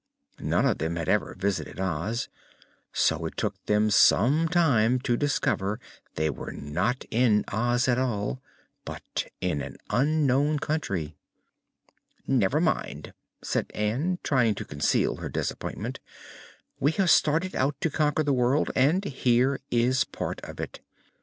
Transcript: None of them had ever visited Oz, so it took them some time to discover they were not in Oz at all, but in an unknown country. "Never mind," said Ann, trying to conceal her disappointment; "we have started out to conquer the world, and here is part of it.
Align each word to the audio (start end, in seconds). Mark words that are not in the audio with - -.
None 0.39 0.65
of 0.65 0.79
them 0.79 0.95
had 0.95 1.07
ever 1.07 1.35
visited 1.37 1.79
Oz, 1.79 2.27
so 2.91 3.23
it 3.27 3.37
took 3.37 3.63
them 3.67 3.91
some 3.91 4.47
time 4.49 4.97
to 5.01 5.15
discover 5.15 5.79
they 6.15 6.27
were 6.27 6.51
not 6.51 7.05
in 7.11 7.45
Oz 7.49 7.87
at 7.87 7.99
all, 7.99 8.41
but 8.83 9.31
in 9.41 9.61
an 9.61 9.77
unknown 9.91 10.57
country. 10.57 11.17
"Never 12.25 12.59
mind," 12.59 13.13
said 13.43 13.69
Ann, 13.75 14.17
trying 14.23 14.55
to 14.55 14.65
conceal 14.65 15.17
her 15.17 15.29
disappointment; 15.29 15.99
"we 16.79 16.93
have 16.93 17.11
started 17.11 17.55
out 17.55 17.79
to 17.81 17.91
conquer 17.91 18.23
the 18.23 18.33
world, 18.33 18.71
and 18.75 19.05
here 19.05 19.59
is 19.69 20.03
part 20.03 20.41
of 20.43 20.59
it. 20.59 20.79